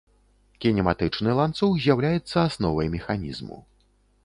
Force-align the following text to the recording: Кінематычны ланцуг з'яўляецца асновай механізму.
Кінематычны 0.63 1.35
ланцуг 1.41 1.77
з'яўляецца 1.85 2.37
асновай 2.49 2.93
механізму. 2.97 3.63